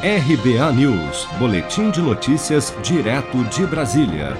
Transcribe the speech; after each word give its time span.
RBA 0.00 0.72
News, 0.74 1.26
Boletim 1.40 1.90
de 1.90 2.00
Notícias, 2.00 2.72
direto 2.84 3.42
de 3.46 3.66
Brasília. 3.66 4.36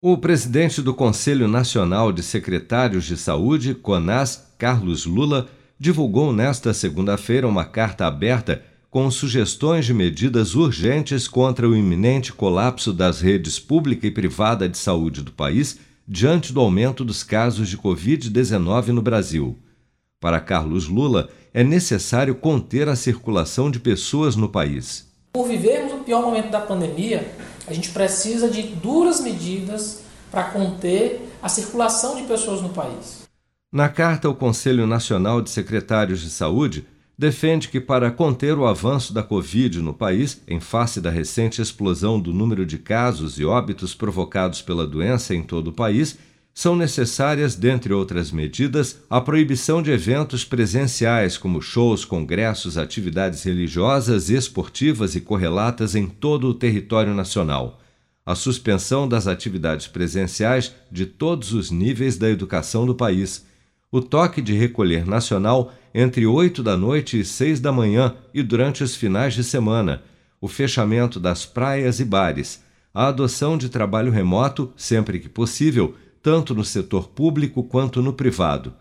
O 0.00 0.16
presidente 0.16 0.80
do 0.80 0.94
Conselho 0.94 1.48
Nacional 1.48 2.12
de 2.12 2.22
Secretários 2.22 3.04
de 3.04 3.16
Saúde, 3.16 3.74
CONAS, 3.74 4.54
Carlos 4.56 5.04
Lula, 5.04 5.48
divulgou 5.80 6.32
nesta 6.32 6.72
segunda-feira 6.72 7.48
uma 7.48 7.64
carta 7.64 8.06
aberta 8.06 8.62
com 8.88 9.10
sugestões 9.10 9.84
de 9.84 9.92
medidas 9.92 10.54
urgentes 10.54 11.26
contra 11.26 11.68
o 11.68 11.74
iminente 11.74 12.32
colapso 12.32 12.92
das 12.92 13.20
redes 13.20 13.58
pública 13.58 14.06
e 14.06 14.12
privada 14.12 14.68
de 14.68 14.78
saúde 14.78 15.22
do 15.22 15.32
país 15.32 15.80
diante 16.06 16.52
do 16.52 16.60
aumento 16.60 17.04
dos 17.04 17.24
casos 17.24 17.68
de 17.68 17.76
Covid-19 17.76 18.88
no 18.90 19.02
Brasil. 19.02 19.58
Para 20.22 20.38
Carlos 20.38 20.86
Lula, 20.86 21.28
é 21.52 21.64
necessário 21.64 22.36
conter 22.36 22.88
a 22.88 22.94
circulação 22.94 23.68
de 23.68 23.80
pessoas 23.80 24.36
no 24.36 24.48
país. 24.48 25.10
Por 25.32 25.48
vivermos 25.48 25.94
o 25.94 26.04
pior 26.04 26.22
momento 26.22 26.48
da 26.48 26.60
pandemia, 26.60 27.28
a 27.66 27.72
gente 27.72 27.90
precisa 27.90 28.48
de 28.48 28.62
duras 28.62 29.20
medidas 29.20 30.04
para 30.30 30.44
conter 30.44 31.28
a 31.42 31.48
circulação 31.48 32.14
de 32.14 32.22
pessoas 32.22 32.62
no 32.62 32.68
país. 32.68 33.24
Na 33.72 33.88
carta, 33.88 34.28
o 34.30 34.34
Conselho 34.34 34.86
Nacional 34.86 35.42
de 35.42 35.50
Secretários 35.50 36.20
de 36.20 36.30
Saúde 36.30 36.86
defende 37.18 37.66
que, 37.66 37.80
para 37.80 38.08
conter 38.08 38.56
o 38.56 38.64
avanço 38.64 39.12
da 39.12 39.24
Covid 39.24 39.80
no 39.80 39.92
país, 39.92 40.40
em 40.46 40.60
face 40.60 41.00
da 41.00 41.10
recente 41.10 41.60
explosão 41.60 42.20
do 42.20 42.32
número 42.32 42.64
de 42.64 42.78
casos 42.78 43.40
e 43.40 43.44
óbitos 43.44 43.92
provocados 43.92 44.62
pela 44.62 44.86
doença 44.86 45.34
em 45.34 45.42
todo 45.42 45.68
o 45.68 45.72
país, 45.72 46.16
são 46.54 46.76
necessárias, 46.76 47.54
dentre 47.54 47.94
outras 47.94 48.30
medidas, 48.30 48.98
a 49.08 49.20
proibição 49.20 49.82
de 49.82 49.90
eventos 49.90 50.44
presenciais, 50.44 51.38
como 51.38 51.62
shows, 51.62 52.04
congressos, 52.04 52.76
atividades 52.76 53.42
religiosas, 53.42 54.28
esportivas 54.28 55.14
e 55.14 55.20
correlatas 55.20 55.94
em 55.94 56.06
todo 56.06 56.48
o 56.48 56.54
território 56.54 57.14
nacional, 57.14 57.80
a 58.24 58.34
suspensão 58.34 59.08
das 59.08 59.26
atividades 59.26 59.86
presenciais 59.86 60.74
de 60.90 61.06
todos 61.06 61.54
os 61.54 61.70
níveis 61.70 62.18
da 62.18 62.28
educação 62.28 62.84
do 62.84 62.94
país, 62.94 63.46
o 63.90 64.00
toque 64.00 64.42
de 64.42 64.52
recolher 64.52 65.06
nacional 65.06 65.72
entre 65.94 66.26
8 66.26 66.62
da 66.62 66.76
noite 66.76 67.18
e 67.18 67.24
6 67.24 67.60
da 67.60 67.72
manhã 67.72 68.14
e 68.32 68.42
durante 68.42 68.84
os 68.84 68.94
finais 68.94 69.34
de 69.34 69.42
semana, 69.42 70.02
o 70.40 70.48
fechamento 70.48 71.18
das 71.18 71.46
praias 71.46 71.98
e 71.98 72.04
bares, 72.04 72.62
a 72.94 73.08
adoção 73.08 73.56
de 73.56 73.68
trabalho 73.68 74.12
remoto, 74.12 74.72
sempre 74.76 75.18
que 75.18 75.28
possível, 75.28 75.94
tanto 76.22 76.54
no 76.54 76.64
setor 76.64 77.08
público 77.08 77.62
quanto 77.64 78.00
no 78.00 78.12
privado, 78.12 78.72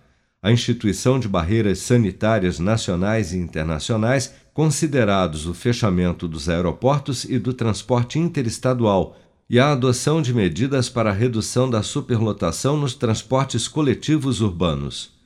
a 0.43 0.51
instituição 0.51 1.19
de 1.19 1.27
barreiras 1.27 1.79
sanitárias 1.79 2.57
nacionais 2.57 3.31
e 3.31 3.37
internacionais, 3.37 4.33
considerados 4.53 5.45
o 5.45 5.53
fechamento 5.53 6.27
dos 6.27 6.49
aeroportos 6.49 7.25
e 7.25 7.37
do 7.37 7.53
transporte 7.53 8.17
interestadual, 8.17 9.15
e 9.47 9.59
a 9.59 9.71
adoção 9.71 10.21
de 10.21 10.33
medidas 10.33 10.89
para 10.89 11.09
a 11.09 11.13
redução 11.13 11.69
da 11.69 11.83
superlotação 11.83 12.77
nos 12.77 12.95
transportes 12.95 13.67
coletivos 13.67 14.41
urbanos. 14.41 15.20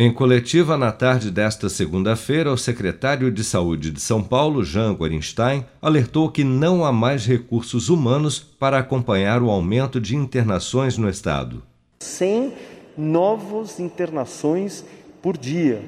Em 0.00 0.12
coletiva 0.12 0.78
na 0.78 0.92
tarde 0.92 1.28
desta 1.28 1.68
segunda-feira, 1.68 2.52
o 2.52 2.56
secretário 2.56 3.32
de 3.32 3.42
Saúde 3.42 3.90
de 3.90 4.00
São 4.00 4.22
Paulo, 4.22 4.62
Jean 4.62 4.94
Gorenstein, 4.94 5.66
alertou 5.82 6.30
que 6.30 6.44
não 6.44 6.84
há 6.84 6.92
mais 6.92 7.26
recursos 7.26 7.88
humanos 7.88 8.38
para 8.38 8.78
acompanhar 8.78 9.42
o 9.42 9.50
aumento 9.50 10.00
de 10.00 10.14
internações 10.14 10.96
no 10.96 11.08
estado. 11.08 11.64
Sem 11.98 12.52
novas 12.96 13.80
internações 13.80 14.84
por 15.20 15.36
dia. 15.36 15.82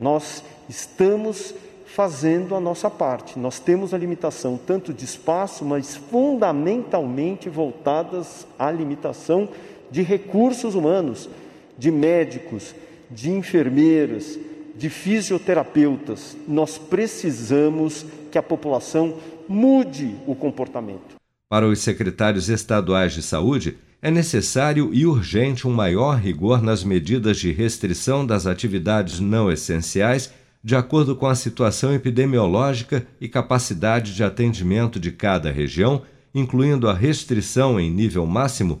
Nós 0.00 0.42
estamos 0.68 1.54
fazendo 1.86 2.56
a 2.56 2.60
nossa 2.60 2.90
parte. 2.90 3.38
Nós 3.38 3.60
temos 3.60 3.94
a 3.94 3.98
limitação 3.98 4.58
tanto 4.66 4.92
de 4.92 5.04
espaço, 5.04 5.64
mas 5.64 5.94
fundamentalmente 5.94 7.48
voltadas 7.48 8.48
à 8.58 8.68
limitação 8.72 9.48
de 9.92 10.02
recursos 10.02 10.74
humanos, 10.74 11.28
de 11.78 11.92
médicos, 11.92 12.74
de 13.14 13.30
enfermeiras, 13.30 14.38
de 14.76 14.90
fisioterapeutas. 14.90 16.36
Nós 16.48 16.76
precisamos 16.76 18.04
que 18.30 18.36
a 18.36 18.42
população 18.42 19.14
mude 19.48 20.16
o 20.26 20.34
comportamento. 20.34 21.14
Para 21.48 21.68
os 21.68 21.78
secretários 21.78 22.48
estaduais 22.48 23.12
de 23.12 23.22
saúde, 23.22 23.78
é 24.02 24.10
necessário 24.10 24.90
e 24.92 25.06
urgente 25.06 25.66
um 25.66 25.72
maior 25.72 26.18
rigor 26.18 26.60
nas 26.60 26.82
medidas 26.82 27.38
de 27.38 27.52
restrição 27.52 28.26
das 28.26 28.46
atividades 28.46 29.20
não 29.20 29.50
essenciais, 29.50 30.32
de 30.62 30.74
acordo 30.74 31.14
com 31.14 31.26
a 31.26 31.34
situação 31.34 31.94
epidemiológica 31.94 33.06
e 33.20 33.28
capacidade 33.28 34.14
de 34.14 34.24
atendimento 34.24 34.98
de 34.98 35.12
cada 35.12 35.50
região, 35.50 36.02
incluindo 36.34 36.88
a 36.88 36.94
restrição 36.94 37.78
em 37.78 37.90
nível 37.90 38.26
máximo 38.26 38.80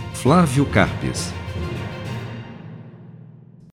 Flávio 0.21 0.67
Carpes. 0.67 1.40